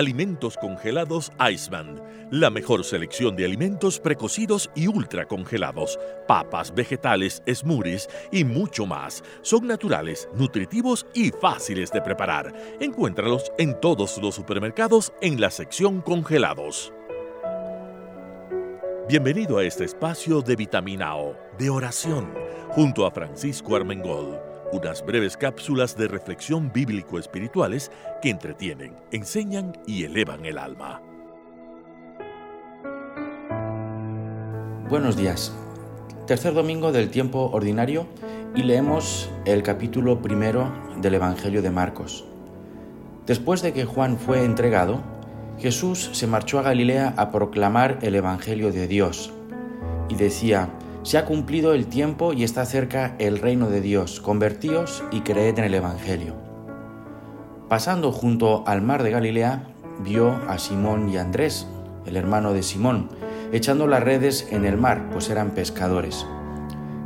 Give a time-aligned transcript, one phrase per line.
[0.00, 2.00] Alimentos congelados Iceman.
[2.30, 5.98] La mejor selección de alimentos precocidos y ultra congelados.
[6.26, 9.22] Papas, vegetales, smoothies y mucho más.
[9.42, 12.50] Son naturales, nutritivos y fáciles de preparar.
[12.80, 16.94] Encuéntralos en todos los supermercados en la sección congelados.
[19.06, 22.32] Bienvenido a este espacio de vitamina O, de oración,
[22.70, 27.90] junto a Francisco Armengol unas breves cápsulas de reflexión bíblico-espirituales
[28.22, 31.02] que entretienen, enseñan y elevan el alma.
[34.88, 35.52] Buenos días.
[36.26, 38.06] Tercer domingo del tiempo ordinario
[38.54, 42.24] y leemos el capítulo primero del Evangelio de Marcos.
[43.26, 45.00] Después de que Juan fue entregado,
[45.58, 49.32] Jesús se marchó a Galilea a proclamar el Evangelio de Dios
[50.08, 50.70] y decía,
[51.02, 54.20] se ha cumplido el tiempo y está cerca el reino de Dios.
[54.20, 56.34] Convertíos y creed en el Evangelio.
[57.68, 59.68] Pasando junto al mar de Galilea,
[60.04, 61.66] vio a Simón y Andrés,
[62.04, 63.08] el hermano de Simón,
[63.52, 66.26] echando las redes en el mar, pues eran pescadores.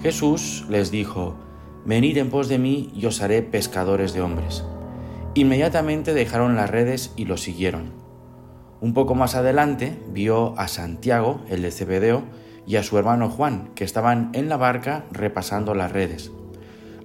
[0.00, 1.36] Jesús les dijo,
[1.84, 4.64] Venid en pos de mí y os haré pescadores de hombres.
[5.34, 7.90] Inmediatamente dejaron las redes y lo siguieron.
[8.80, 12.22] Un poco más adelante vio a Santiago, el de Cebedeo,
[12.66, 16.30] y a su hermano Juan, que estaban en la barca repasando las redes.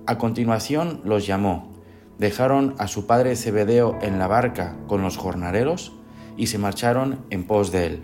[0.05, 1.73] A continuación los llamó,
[2.17, 5.93] dejaron a su padre Zebedeo en la barca con los jornaleros
[6.37, 8.03] y se marcharon en pos de él.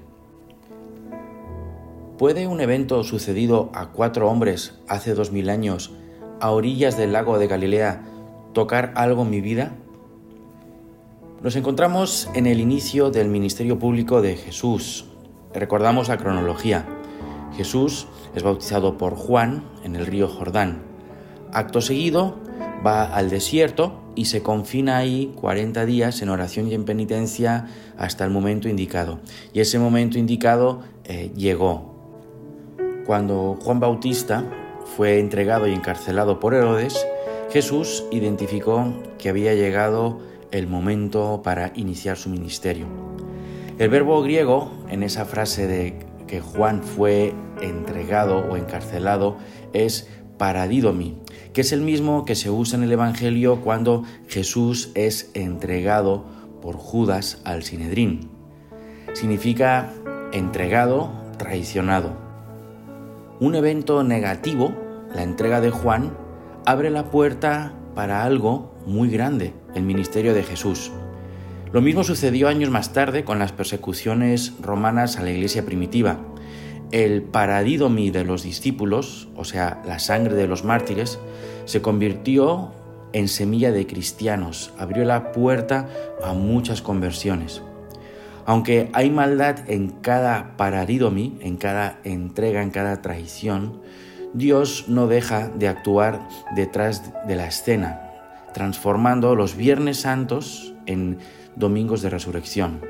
[2.18, 5.94] ¿Puede un evento sucedido a cuatro hombres hace dos mil años
[6.40, 8.04] a orillas del lago de Galilea
[8.54, 9.74] tocar algo en mi vida?
[11.42, 15.06] Nos encontramos en el inicio del ministerio público de Jesús.
[15.54, 16.86] Recordamos la cronología.
[17.56, 20.82] Jesús es bautizado por Juan en el río Jordán.
[21.52, 22.36] Acto seguido
[22.86, 28.26] va al desierto y se confina ahí 40 días en oración y en penitencia hasta
[28.26, 29.20] el momento indicado.
[29.54, 31.94] Y ese momento indicado eh, llegó.
[33.06, 34.46] Cuando Juan Bautista
[34.96, 37.06] fue entregado y encarcelado por Herodes,
[37.52, 40.20] Jesús identificó que había llegado
[40.52, 42.88] el momento para iniciar su ministerio.
[43.80, 49.38] El verbo griego en esa frase de que Juan fue entregado o encarcelado
[49.74, 50.08] es
[50.38, 51.18] paradidomi,
[51.54, 56.26] que es el mismo que se usa en el Evangelio cuando Jesús es entregado
[56.62, 58.30] por Judas al Sinedrín.
[59.14, 59.94] Significa
[60.32, 62.18] entregado, traicionado.
[63.40, 64.74] Un evento negativo,
[65.14, 66.18] la entrega de Juan,
[66.66, 70.92] abre la puerta para algo muy grande, el ministerio de Jesús.
[71.74, 76.20] Lo mismo sucedió años más tarde con las persecuciones romanas a la iglesia primitiva.
[76.92, 81.18] El paradidomi de los discípulos, o sea, la sangre de los mártires,
[81.66, 82.72] se convirtió
[83.12, 85.90] en semilla de cristianos, abrió la puerta
[86.24, 87.64] a muchas conversiones.
[88.46, 93.82] Aunque hay maldad en cada paradidomi, en cada entrega, en cada traición,
[94.36, 98.12] Dios no deja de actuar detrás de la escena,
[98.54, 101.18] transformando los Viernes Santos en
[101.56, 102.82] domingos de resurrección.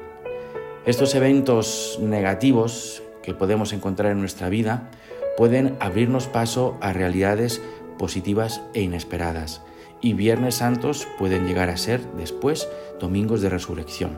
[0.85, 4.90] Estos eventos negativos que podemos encontrar en nuestra vida
[5.38, 7.62] pueden abrirnos paso a realidades
[7.97, 9.62] positivas e inesperadas.
[10.01, 12.68] Y Viernes Santos pueden llegar a ser después
[13.00, 14.18] domingos de resurrección.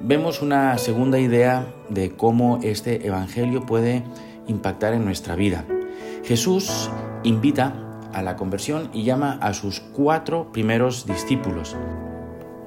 [0.00, 4.04] Vemos una segunda idea de cómo este Evangelio puede
[4.46, 5.64] impactar en nuestra vida.
[6.24, 6.90] Jesús
[7.24, 7.74] invita
[8.12, 11.76] a la conversión y llama a sus cuatro primeros discípulos.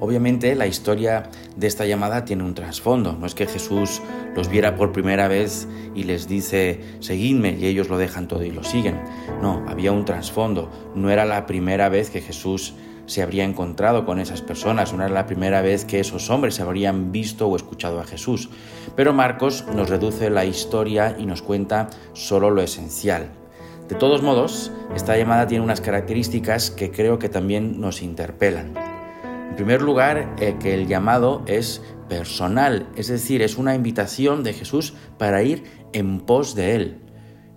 [0.02, 3.12] Obviamente la historia de esta llamada tiene un trasfondo.
[3.12, 4.02] No es que Jesús
[4.34, 8.50] los viera por primera vez y les dice, seguidme, y ellos lo dejan todo y
[8.50, 9.00] lo siguen.
[9.40, 10.72] No, había un trasfondo.
[10.96, 12.74] No era la primera vez que Jesús
[13.06, 16.62] se habría encontrado con esas personas, no era la primera vez que esos hombres se
[16.62, 18.50] habrían visto o escuchado a Jesús.
[18.96, 23.30] Pero Marcos nos reduce la historia y nos cuenta solo lo esencial.
[23.88, 28.91] De todos modos, esta llamada tiene unas características que creo que también nos interpelan.
[29.52, 34.54] En primer lugar, eh, que el llamado es personal, es decir, es una invitación de
[34.54, 37.02] Jesús para ir en pos de Él.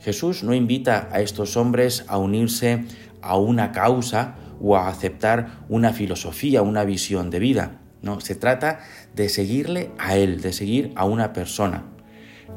[0.01, 2.83] Jesús no invita a estos hombres a unirse
[3.21, 7.79] a una causa o a aceptar una filosofía, una visión de vida.
[8.01, 8.79] No, se trata
[9.15, 11.85] de seguirle a Él, de seguir a una persona.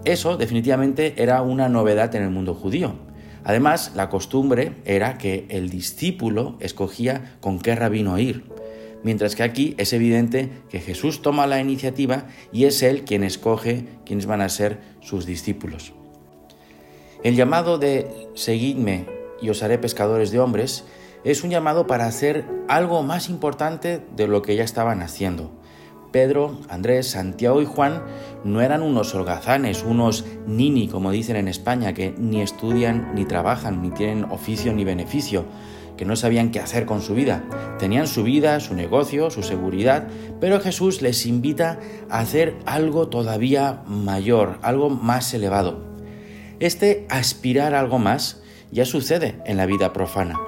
[0.05, 2.97] Eso definitivamente era una novedad en el mundo judío.
[3.45, 8.58] Además, la costumbre era que el discípulo escogía con qué rabino ir,
[9.03, 13.85] mientras que aquí es evidente que Jesús toma la iniciativa y es Él quien escoge
[14.05, 15.93] quiénes van a ser sus discípulos.
[17.23, 19.07] El llamado de seguidme
[19.41, 20.85] y os haré pescadores de hombres
[21.25, 25.51] es un llamado para hacer algo más importante de lo que ya estaban haciendo.
[26.13, 28.03] Pedro, Andrés, Santiago y Juan
[28.45, 33.83] no eran unos holgazanes, unos nini, como dicen en España, que ni estudian, ni trabajan,
[33.83, 35.45] ni tienen oficio ni beneficio,
[35.99, 37.45] que no sabían qué hacer con su vida.
[37.79, 40.09] Tenían su vida, su negocio, su seguridad,
[40.41, 41.79] pero Jesús les invita
[42.09, 45.85] a hacer algo todavía mayor, algo más elevado.
[46.61, 48.41] Este aspirar a algo más
[48.71, 50.39] ya sucede en la vida profana.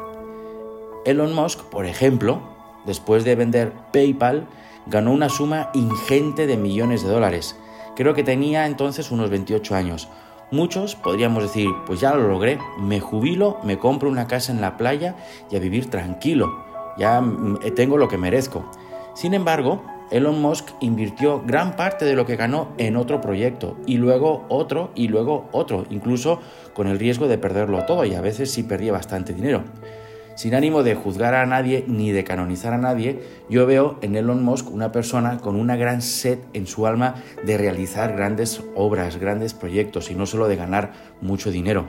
[1.05, 2.41] Elon Musk, por ejemplo,
[2.87, 4.47] después de vender PayPal,
[4.87, 7.57] ganó una suma ingente de millones de dólares.
[7.97, 10.09] Creo que tenía entonces unos 28 años.
[10.51, 14.77] Muchos podríamos decir, pues ya lo logré, me jubilo, me compro una casa en la
[14.77, 15.15] playa
[15.49, 16.65] y a vivir tranquilo,
[16.99, 18.69] ya mm, tengo lo que merezco.
[19.15, 23.97] Sin embargo, Elon Musk invirtió gran parte de lo que ganó en otro proyecto y
[23.97, 26.41] luego otro y luego otro, incluso
[26.75, 29.63] con el riesgo de perderlo todo y a veces sí perdía bastante dinero.
[30.37, 34.43] Sin ánimo de juzgar a nadie ni de canonizar a nadie, yo veo en Elon
[34.43, 39.55] Musk una persona con una gran sed en su alma de realizar grandes obras, grandes
[39.55, 41.89] proyectos y no solo de ganar mucho dinero.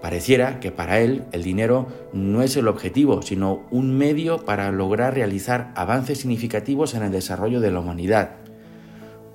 [0.00, 5.14] Pareciera que para él el dinero no es el objetivo, sino un medio para lograr
[5.14, 8.30] realizar avances significativos en el desarrollo de la humanidad.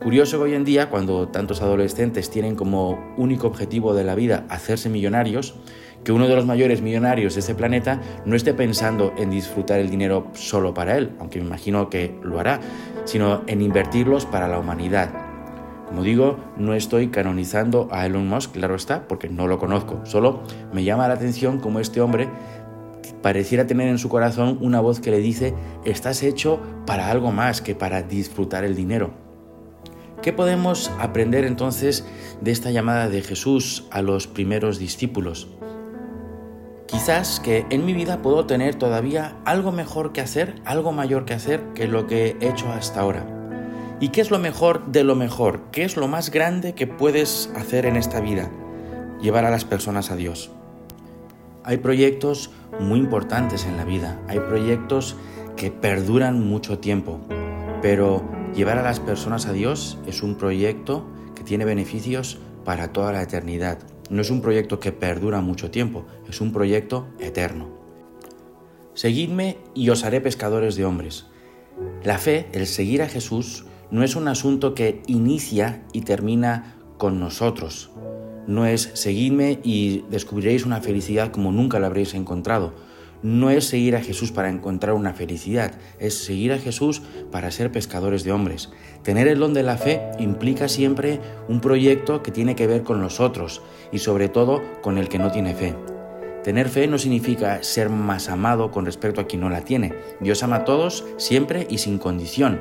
[0.01, 4.45] Curioso que hoy en día, cuando tantos adolescentes tienen como único objetivo de la vida
[4.50, 5.56] hacerse millonarios,
[6.03, 9.89] que uno de los mayores millonarios de este planeta no esté pensando en disfrutar el
[9.89, 12.59] dinero solo para él, aunque me imagino que lo hará,
[13.05, 15.09] sino en invertirlos para la humanidad.
[15.88, 20.41] Como digo, no estoy canonizando a Elon Musk, claro está, porque no lo conozco, solo
[20.71, 22.27] me llama la atención como este hombre
[23.23, 25.55] pareciera tener en su corazón una voz que le dice,
[25.85, 29.11] estás hecho para algo más que para disfrutar el dinero.
[30.21, 32.05] ¿Qué podemos aprender entonces
[32.41, 35.47] de esta llamada de Jesús a los primeros discípulos?
[36.88, 41.33] Quizás que en mi vida puedo tener todavía algo mejor que hacer, algo mayor que
[41.33, 43.25] hacer que lo que he hecho hasta ahora.
[44.00, 45.62] ¿Y qué es lo mejor de lo mejor?
[45.71, 48.51] ¿Qué es lo más grande que puedes hacer en esta vida?
[49.21, 50.51] Llevar a las personas a Dios.
[51.63, 55.15] Hay proyectos muy importantes en la vida, hay proyectos
[55.56, 57.21] que perduran mucho tiempo,
[57.81, 61.06] pero llevar a las personas a Dios es un proyecto
[61.36, 63.77] que tiene beneficios para toda la eternidad
[64.09, 67.69] no es un proyecto que perdura mucho tiempo, es un proyecto eterno.
[68.94, 71.25] Seguidme y os haré pescadores de hombres.
[72.03, 77.19] La fe, el seguir a Jesús, no es un asunto que inicia y termina con
[77.19, 77.91] nosotros.
[78.45, 82.73] No es seguidme y descubriréis una felicidad como nunca la habréis encontrado
[83.24, 87.72] no es seguir a Jesús para encontrar una felicidad, es seguir a Jesús para ser
[87.72, 88.70] pescadores de hombres.
[89.02, 93.02] Tener el don de la fe implica siempre un proyecto que tiene que ver con
[93.02, 93.62] los otros
[93.92, 95.74] y sobre todo con el que no tiene fe.
[96.44, 99.94] Tener fe no significa ser más amado con respecto a quien no la tiene.
[100.20, 102.60] Dios ama a todos siempre y sin condición.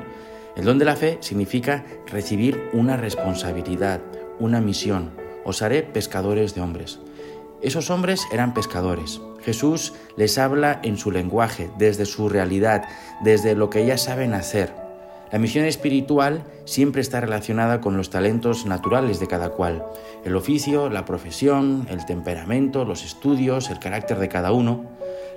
[0.55, 3.99] El don de la fe significa recibir una responsabilidad,
[4.39, 5.11] una misión.
[5.43, 6.99] Os haré pescadores de hombres.
[7.61, 9.19] Esos hombres eran pescadores.
[9.43, 12.83] Jesús les habla en su lenguaje, desde su realidad,
[13.23, 14.73] desde lo que ellas saben hacer.
[15.31, 19.83] La misión espiritual siempre está relacionada con los talentos naturales de cada cual,
[20.23, 24.85] el oficio, la profesión, el temperamento, los estudios, el carácter de cada uno.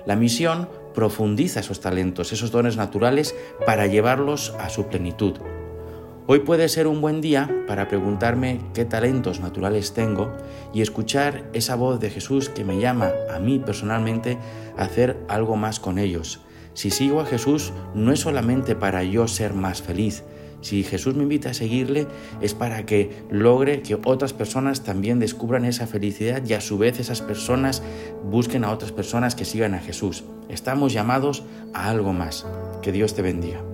[0.05, 3.35] La misión profundiza esos talentos, esos dones naturales
[3.65, 5.39] para llevarlos a su plenitud.
[6.29, 10.35] Hoy puede ser un buen día para preguntarme qué talentos naturales tengo
[10.73, 14.37] y escuchar esa voz de Jesús que me llama a mí personalmente
[14.77, 16.41] a hacer algo más con ellos.
[16.73, 20.25] Si sigo a Jesús no es solamente para yo ser más feliz,
[20.59, 22.07] si Jesús me invita a seguirle
[22.41, 26.99] es para que logre que otras personas también descubran esa felicidad y a su vez
[26.99, 27.81] esas personas
[28.25, 30.25] busquen a otras personas que sigan a Jesús.
[30.49, 32.45] Estamos llamados a algo más.
[32.81, 33.66] Que Dios te bendiga.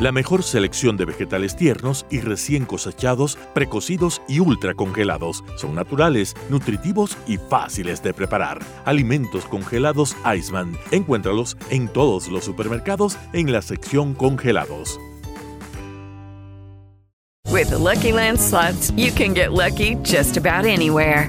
[0.00, 5.44] La mejor selección de vegetales tiernos y recién cosechados, precocidos y ultra congelados.
[5.56, 8.60] Son naturales, nutritivos y fáciles de preparar.
[8.86, 10.74] Alimentos congelados Iceman.
[10.90, 14.98] Encuéntralos en todos los supermercados en la sección congelados.
[17.50, 21.28] With Lucky Land slots, you can get lucky just about anywhere.